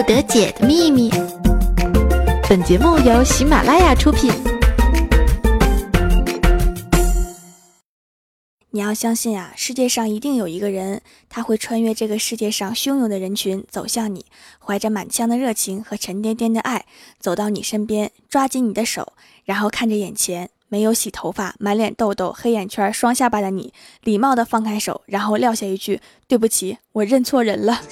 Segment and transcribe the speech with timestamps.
[0.00, 1.10] 不得解的秘密。
[2.48, 4.32] 本节目由喜马拉雅出品。
[8.70, 14.24] 你要相信啊，世界上一定有一个人，他会穿越这个世界上汹涌的人群，走向你，
[14.58, 16.86] 怀着满腔的热情和沉甸甸的爱，
[17.18, 19.12] 走到你身边，抓紧你的手，
[19.44, 23.74] 然后看着眼前没有洗头发、满脸痘痘、黑眼圈、双下巴的你，
[24.04, 27.82] 礼貌的放开手，然后撂下一句：“对不起，我认错人了。”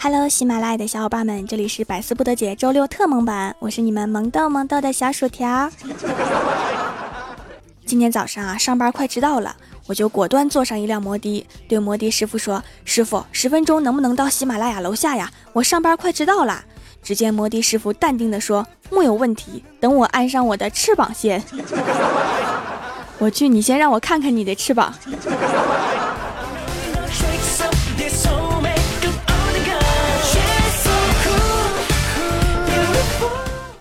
[0.00, 5.70] Hello，喜马拉雅的小伙伴们，这里是百思不得姐周六特萌版，我是你们萌豆萌豆的小薯条。
[7.86, 9.56] 今天早上啊，上班快迟到了，
[9.88, 15.32] 我就果断坐上一辆摩的，对摩的师傅说：“师傅，十分钟能不能到喜马拉雅楼下呀？
[15.54, 16.62] 我上班快迟到了。”
[17.02, 21.42] 只见摩的师傅淡定地说：“木有问题，等我安上我的翅膀先。
[23.18, 24.92] ”我去，你先让我看看你的翅膀。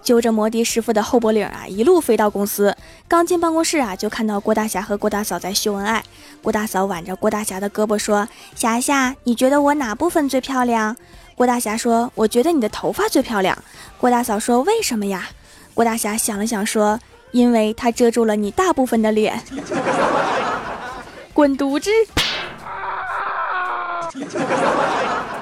[0.07, 2.73] 揪着摩的师傅的后脖领啊，一路飞到公司。
[3.09, 6.01] 刚进办公室啊，就看到郭大侠和郭大嫂在秀恩爱。
[6.41, 10.95] 郭大嫂挽着郭大侠的胳膊说：“侠侠，你觉得我哪部分最漂亮？”
[11.35, 13.61] 郭大侠说：“我觉得你的头发最漂亮。”
[13.99, 15.27] 郭大嫂说：“为什么呀？”
[15.75, 16.97] 郭大侠想了想说
[17.31, 19.43] ：“因为它遮住了你大部分的脸。
[21.35, 21.91] ”滚犊子！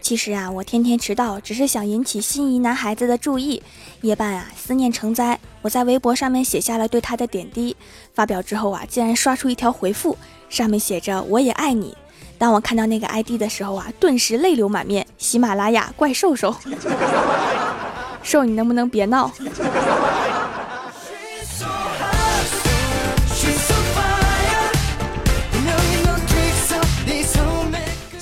[0.00, 3.62] 其实啊，我天天迟到，只是想引起心仪男孩子的注意。
[4.00, 7.76] 夜半啊，思念成灾，我在微博上面写下了对他的点滴。
[8.14, 10.16] 发表之后啊，竟然刷出一条回复，
[10.48, 11.94] 上面写着“我也爱你”。
[12.38, 15.06] 当我看到那个 ID 的时候啊，顿时泪流满面。
[15.18, 16.56] 喜马拉雅怪兽兽，
[18.24, 19.30] 兽你能不能别闹？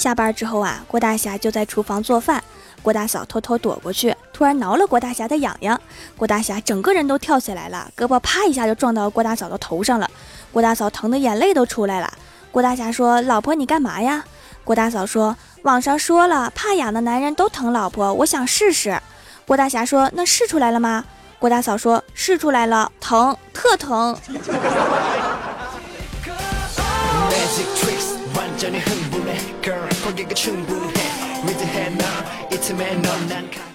[0.08, 2.42] 下班之后啊，郭大侠就在厨房做饭，
[2.82, 5.78] 郭大嫂偷偷躲过去，突然挠了郭大侠的痒痒，
[6.16, 10.10] 郭大侠整个人都跳起来了，胳膊啪一下就撞到郭大嫂的头上了，
[10.50, 12.10] 郭大嫂疼得眼泪都出来了。
[12.50, 14.24] 郭大侠说：“老婆，你干嘛呀？”
[14.64, 18.98] 郭大嫂说：“网上说了，怕痒的男人都疼老婆，我想试试。”
[19.44, 21.04] 郭大侠说：“那试出来了吗？”
[21.38, 24.16] 郭大嫂说：“试出来了，疼，特疼。”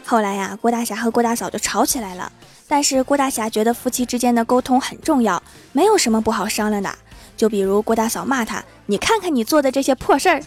[0.05, 2.31] 后来呀，郭大侠和郭大嫂就吵起来了。
[2.67, 6.93] 但是郭大侠觉得夫妻之间的沟通很重要，没有什么不好商量的。
[7.37, 10.41] 就比如郭大嫂骂他：“你看看你做的这些破事儿。”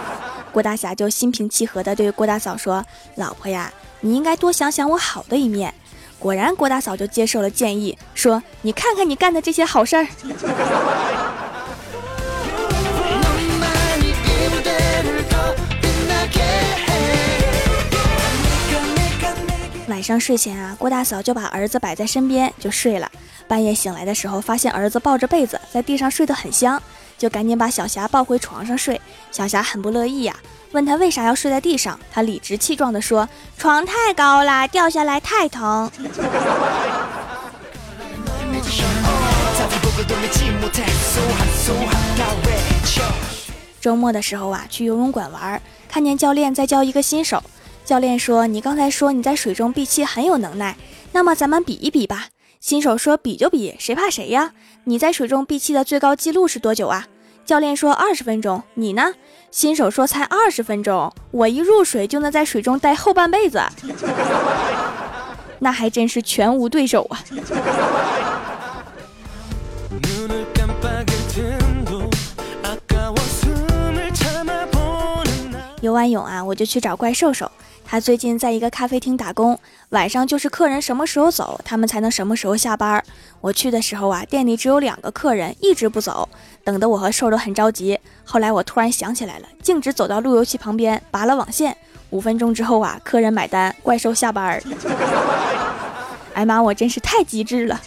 [0.52, 2.84] 郭大侠就心平气和地对郭大嫂说
[3.16, 5.72] ：“老婆呀，你应该多想想我好的一面。”
[6.18, 10.06] 果然，郭大嫂就接受了建议，说：“你看看你干的这些好事儿。”
[20.00, 23.06] 晚上睡前啊，郭大嫂就把儿子摆在身边就睡了。
[23.46, 26.82] 半夜醒来的时候，发现儿子抱着被子在地上睡得很香，
[27.18, 28.98] 就赶紧把小霞抱回床上睡。
[29.30, 30.34] 小霞很不乐意呀，
[30.72, 33.28] 问他为啥要睡在地上，他理直气壮地说
[33.58, 35.90] ：“床太高了，掉下来太疼。”
[43.82, 47.42] 周末的时候啊，去游泳馆玩，看见教练在教一个新手。
[47.90, 50.76] 教练说：“你刚才说你在水中闭气很有能耐，
[51.10, 52.28] 那么咱们比一比吧。”
[52.60, 54.52] 新手说：“比就比，谁怕谁呀？
[54.84, 57.08] 你在水中闭气的最高记录是多久啊？”
[57.44, 59.14] 教练说：“二十分钟。”你呢？
[59.50, 63.60] 新手说：“才二十分钟，我一入水就能在水中待后半辈子，
[65.58, 67.18] 那还真是全无对手啊！”
[75.82, 77.50] 游完泳啊，我就去找怪兽兽。
[77.90, 79.58] 他最近在一个咖啡厅打工，
[79.88, 83.02] 晚上就是客人什么时候走，他们才能什么时候下班。
[83.40, 86.28] 我去的时候啊，店里只有两个客人，一直不走，
[86.62, 87.98] 等得我和瘦都很着急。
[88.22, 91.76] 后来我突然想起来了，径直走到路由器旁边，拔了网线。
[92.10, 94.62] 五分钟之后啊，客人买单，怪兽下班。
[96.32, 97.80] 哎妈，我真是太机智了。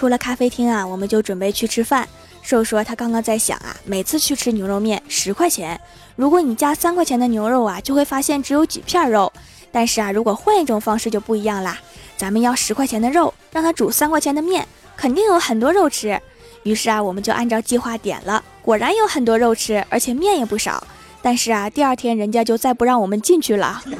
[0.00, 2.08] 出了咖啡厅啊，我们就准备去吃饭。
[2.40, 5.78] 瘦说他刚刚在想啊，每次去吃牛肉面十块钱，
[6.16, 9.30] 如果你加三块钱的牛肉啊，就会发现只有几片肉。
[9.70, 11.78] 但是啊，如果换一种方式就不一样啦，
[12.16, 14.66] 咱们要十块钱的肉，让他煮三块钱的面，
[14.96, 16.18] 肯定有很多肉吃。
[16.62, 20.82] 于是啊，我们就按照计划点了，果然有很多肉吃，而且面也不少。
[21.20, 23.82] 但是啊，第二天人家就再不让我们进去了。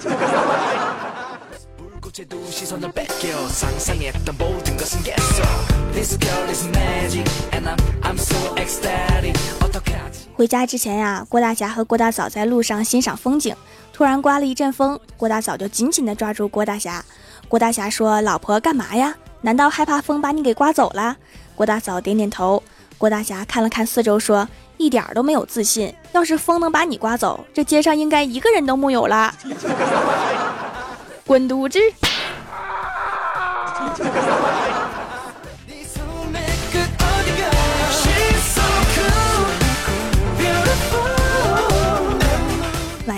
[10.37, 13.55] 回家之前呀，郭大侠和郭大嫂在路上欣赏风景，
[13.93, 17.05] 突然刮了一阵风，郭大嫂就紧紧地抓住郭大侠。
[17.49, 19.15] 郭大侠说：“老婆干嘛呀？
[19.43, 21.17] 难道害怕风把你给刮走了？”
[21.55, 22.63] 郭大嫂点点头。
[22.97, 24.49] 郭大侠看了看四周，说
[24.79, 25.95] ：“一点都没有自信。
[26.13, 29.35] 要是风能把你刮走，这街上应该一个人都木有了。”
[31.27, 31.79] 滚犊子！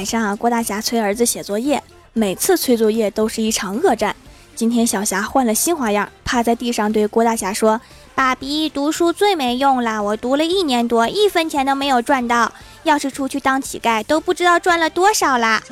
[0.02, 1.80] 晚上啊，郭大侠催儿子写作业，
[2.12, 4.16] 每次催作业都是一场恶战。
[4.56, 7.80] 今天小霞换了新花样，趴在地上对郭大侠说
[8.12, 12.52] ：“爸比，读书最没用了，我读了一年多，一分钱都没有赚到。
[12.82, 15.62] 要是出去当乞丐，都不知道赚了多少啦。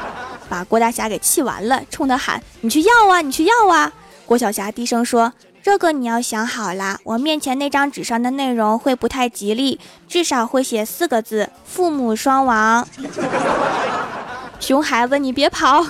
[0.49, 3.93] 把郭大侠给气完了，冲他喊：“你去要啊，你去要啊！”
[4.27, 5.33] 郭小霞低声说
[5.71, 9.79] ：“这个你要想好啦，我面前那张纸上的内容会不太吉利，
[10.09, 12.89] 至少会写四个字：父母双亡。
[14.59, 15.85] 熊孩子，你别跑！”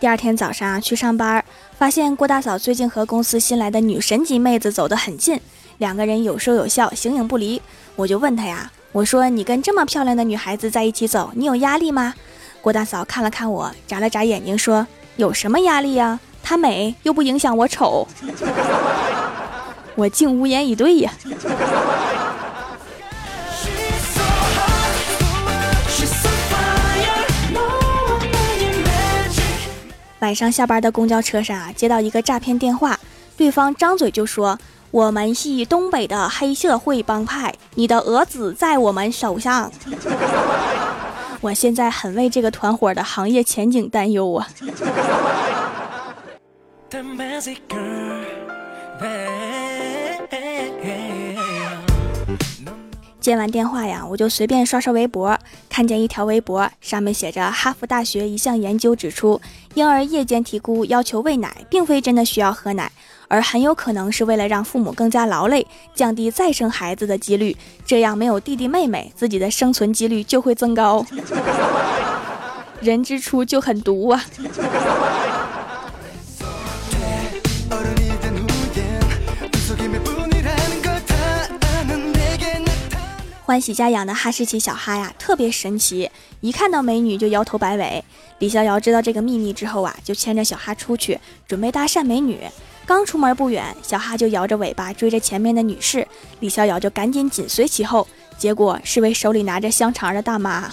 [0.00, 1.44] 第二天早上去上班，
[1.78, 5.40] 发现郭大嫂最近和公司新来的女神级妹子走得很近。
[5.78, 7.62] 两个人有说有笑，形影不离。
[7.94, 12.14] 我就问她呀，我说你跟这么漂亮的女孩子在一起走，你有压力吗？
[12.62, 14.86] 郭大嫂看了看我，眨了眨眼睛说
[15.16, 16.18] ：“有什么压力呀？
[16.42, 18.08] 她美又不影响我丑。
[19.94, 21.12] ”我竟无言以对呀。
[30.20, 32.98] 晚上下班的公交车上啊，接到一个诈骗电话，
[33.36, 34.58] 对方张嘴就说。
[34.90, 39.70] 我们系东北的黑社会帮派，你的儿子在我们手上。
[41.42, 44.48] 我现在很为这个团伙的行业前景担忧啊。
[53.20, 55.38] 接完电话呀，我就随便刷刷微博，
[55.68, 59.38] 看见一条微博，上面写着：哈佛大学一项研究指出，
[59.74, 62.90] 婴儿夜间啼哭要求喂奶，并非真的需要喝奶。
[63.28, 71.04] 而很有可能是为了让父母更加劳累，降低再生孩子的几率，这样没有弟弟妹妹，自己的生存几率就会增高。
[72.80, 74.24] 人之初就很毒啊！
[83.44, 86.10] 欢喜家养的哈士奇小哈呀，特别神奇，
[86.40, 88.04] 一看到美女就摇头摆尾。
[88.38, 92.38] 李逍遥知道这个秘密之后啊，就牵着小哈出去，准备搭讪美女。
[92.88, 96.08] 刚出门不远，小哈就摇着尾巴追着前面的女士，
[96.40, 98.08] 李逍遥就赶紧紧随其后，
[98.38, 100.70] 结果是位手里拿着香肠的大妈。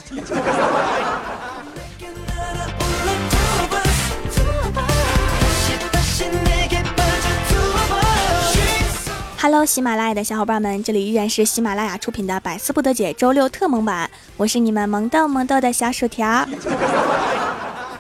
[9.35, 16.47] 哈喽喜马拉雅的小伙伴们，这里依然是喜马拉雅出品的《百思不得解》周六特萌版，我是你们萌豆萌豆的小薯条。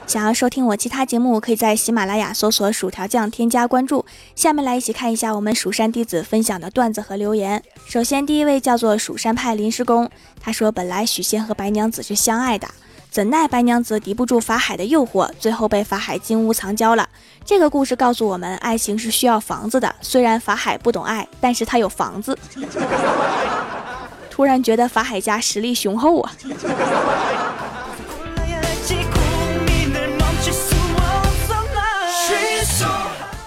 [0.07, 4.05] 想要收听我其他节目，可以在喜马拉雅搜索“薯条酱”添加关注。
[4.35, 7.61] 下面来一起看一下我们蜀山弟子分享的段子和留言。
[7.87, 10.07] 首先，第一位叫做蜀山派临时工，
[10.39, 12.67] 他说：“本来许仙和白娘子是相爱的，
[13.09, 17.09] 怎奈白娘子敌不住法海的诱惑，最后被法海金屋藏娇了。”
[17.43, 19.93] 这个故事告诉我们，爱情是需要房子的。
[20.01, 22.37] 虽然法海不懂爱，但是他有房子。
[24.29, 26.31] 突然觉得法海家实力雄厚啊！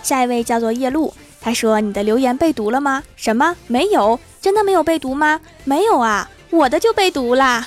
[0.09, 3.03] 下一位叫做夜露，他说：“你的留言被读了吗？
[3.15, 3.55] 什么？
[3.67, 4.19] 没有？
[4.41, 5.39] 真的没有被读吗？
[5.65, 7.67] 没有啊，我的就被读啦。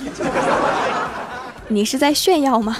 [1.68, 2.78] 你是在炫耀吗？”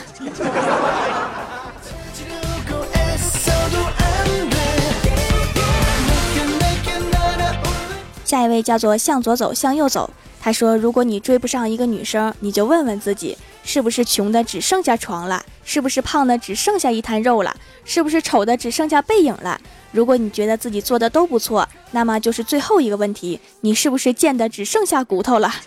[8.26, 10.10] 下一位叫做向左走，向右走。
[10.40, 15.44] 他说：“如果你追不上一个女生，你就问问自己。”是不是穷的只剩下床了？
[15.64, 17.56] 是不是胖的只剩下一滩肉了？
[17.86, 19.60] 是不是丑的只剩下背影了？
[19.92, 25.54] 如果你觉得自己做的都不错，那么就是最后一个问题：你是不是贱的只剩下骨头了？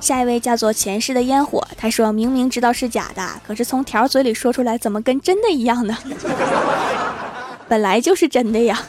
[0.00, 5.96] 下一位叫做前世的烟火，他说明明知道是假的，可是从条嘴里说出来，怎么跟真的一样呢？
[7.70, 8.82] 本来就是真的呀。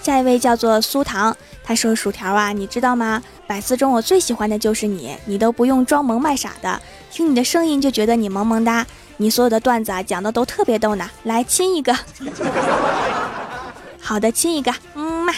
[0.00, 3.20] 下一位叫做苏糖，他说薯条啊，你知道吗？
[3.48, 8.86] 百思中我最喜欢的就是你，你都不用装萌卖傻的，听你的声音就觉得你萌萌哒。
[9.16, 11.92] 你所有的段子啊讲的都特别逗呢，来亲一个。
[14.00, 15.34] 好的，亲一个，嗯嘛。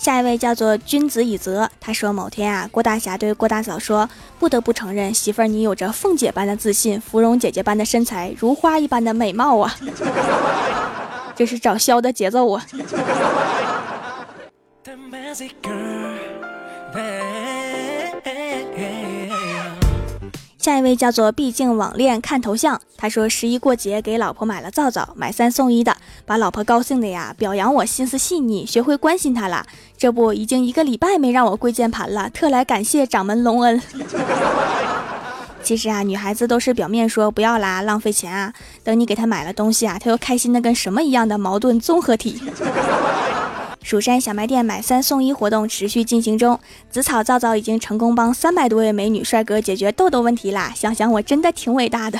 [0.00, 4.08] 下一位叫做君子以泽，他说某天啊，郭大侠对郭大嫂说
[4.40, 9.76] ：“不得不承认，媳妇儿你有着凤姐般的自信，芙蓉姐姐般的身材，如花一般的美貌啊！”
[11.36, 12.64] 这是找削的节奏啊！
[20.70, 29.66] 下一位叫做毕竟网恋看头像，他说十一过节给老婆买了皂皂，买三送一的，把老婆高兴的呀，表扬我心思细腻，学会关心她了。
[29.98, 33.82] 这不已经一个礼拜没让我跪键盘了，特来感谢掌门隆恩。
[35.64, 38.52] 其实啊，女孩子都是表面说不要啦，浪费钱啊，
[38.84, 42.40] 等你给她买了东西啊，她又开心的跟什么一样的矛盾综合体。
[43.82, 46.60] 蜀山小卖店买三送一活动持续进行中，
[46.90, 50.72] 紫草皂皂已经成功帮三百多位美女帅哥解决痘痘问题啦！
[50.76, 52.18] 想想我真的挺伟大的。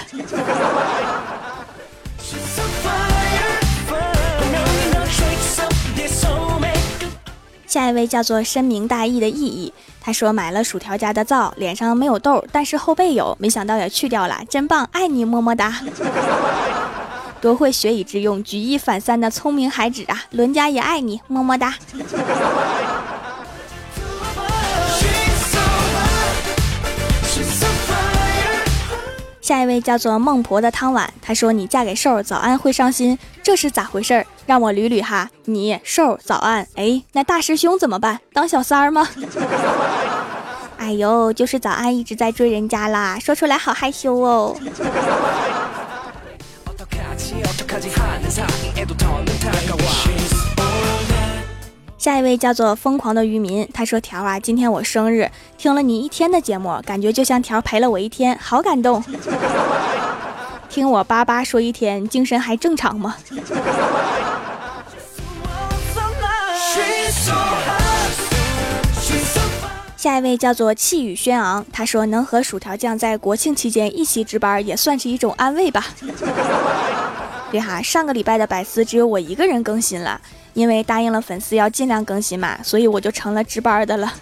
[7.67, 15.81] 下一位叫做深明大义的意义，他说买了薯条家的皂，脸上没有痘，但是后背有，没想到也去掉了，真棒，爱你么么哒。
[17.41, 20.25] 多会学以致用，举一反三的聪明孩子啊！
[20.33, 21.75] 伦家也爱你，么么哒。
[29.41, 34.25] 下一位叫做孟婆的汤碗，他说：“你嫁给瘦早安会伤心，这是咋回事？
[34.47, 35.29] 让我捋捋哈。
[35.47, 38.21] 你瘦早安，哎，那大师兄怎么办？
[38.33, 39.09] 当小三儿吗？
[40.77, 44.57] 哎呦，就是早安一直在追人家啦，说出来好害羞哦。”
[51.99, 59.05] 下一位叫做疯狂的渔民，他说：“条啊，今天我生日，听了你一天的节目，感觉就像条陪了我一天，好感动。
[60.71, 63.17] 听我叭叭说一天，精神还正常吗？”
[69.97, 75.85] 下一位叫做气宇轩昂，他说：“能和薯条酱在国庆期间一起值班，也算是一种安慰吧。”
[77.51, 80.21] 对哈，上个礼拜的百思只有我一个人更新了，
[80.55, 84.13] 因为答应了粉丝要尽量更新嘛，所以我就成了值班的了。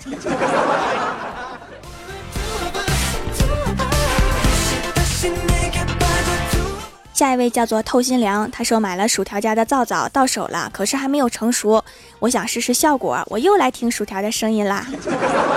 [7.13, 11.85] 下一位叫做透心凉，他说买了薯条家的皂皂到手了，可是还没有成熟，
[12.21, 14.87] 我想试试效果，我又来听薯条的声音啦。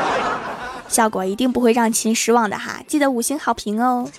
[0.90, 4.10] 效果一定不会让亲失望的哈，记得五星好评哦。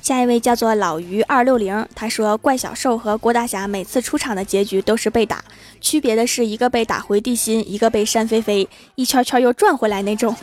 [0.00, 5.44] 下一位叫做老于二六零，他说怪小兽和郭大侠每次出场的结局都是被打，
[5.80, 10.34] 区别的是一个被打回地心，一个被扇飞飞，一圈圈又转回来那种。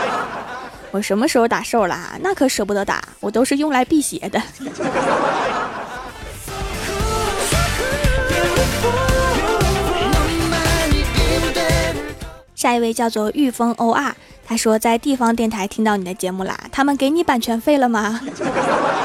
[0.90, 2.18] 我什么时候打兽了？
[2.20, 4.42] 那可舍不得打，我都是用来辟邪的。
[12.64, 18.18] 下一位叫做御风 OR，他说在地方电台听到你的节目啦，他们给你版权费了吗？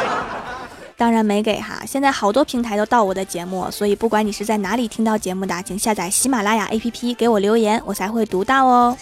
[0.95, 8.95] 当然没给哈，现在好多平台都盗我的节目，所以不管你是在哪里听到节目的，请下载喜马拉雅 APP 给我留言，我才会读到哦。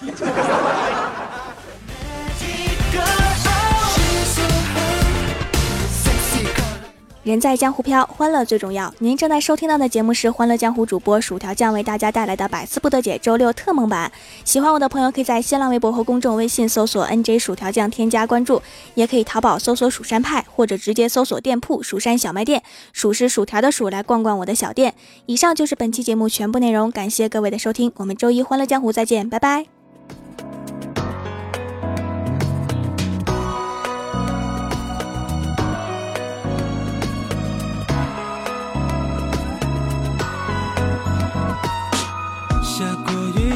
[7.28, 8.94] 人在江湖飘，欢乐最重要。
[9.00, 14.10] 您正在收听到的节目是《欢乐江湖》主播薯条酱为大家带来的百思不得解周六特蒙版。
[14.46, 18.62] 喜欢我的朋友可以在新浪微博和公众微信搜索 “nj 薯条酱”添加关注，
[18.96, 24.94] 也可以淘宝搜索“蜀山派”或者直接搜索店铺“蜀山小卖店”，薯是薯条的薯，来逛逛我的小店。
[25.26, 29.66] 以上就是本期节目全部内容，感谢各位的收听，我们周一《欢乐江湖》再见，拜拜。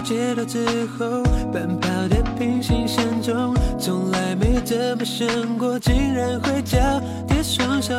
[0.04, 0.66] 街道之
[0.98, 5.28] 后，奔跑的平行线中，从来没这么想
[5.58, 6.78] 过，竟然会交
[7.28, 7.94] 叠双手。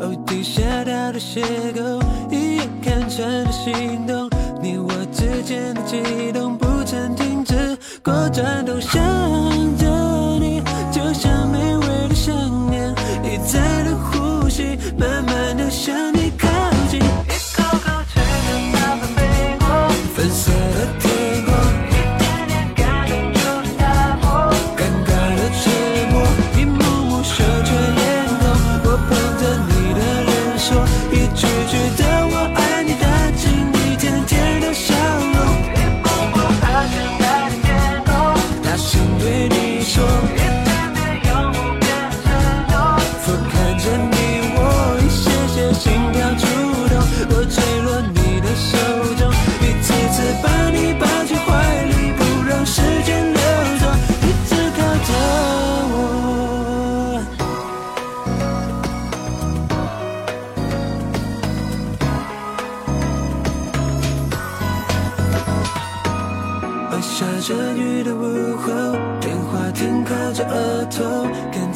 [0.00, 1.40] 哦，地下道的邂
[1.72, 4.28] 逅，一眼看穿的心动，
[4.60, 7.54] 你我之间的悸动不曾停止
[8.02, 9.83] 过转动，想。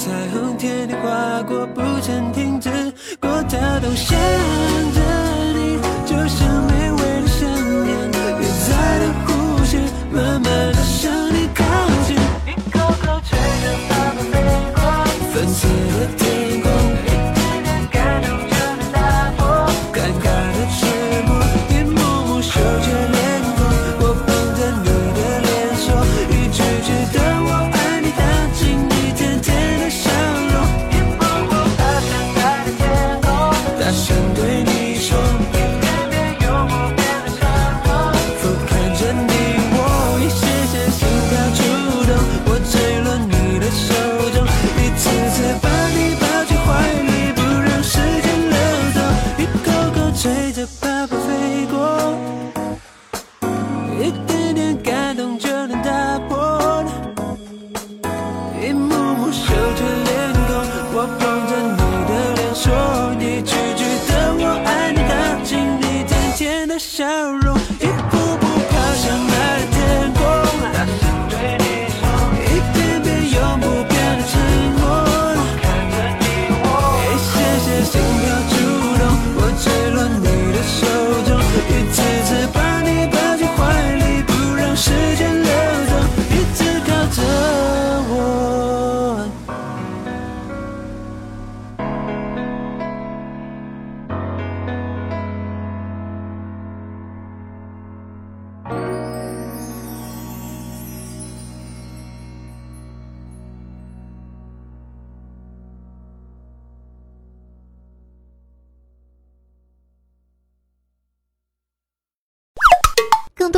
[0.08, 0.37] 在。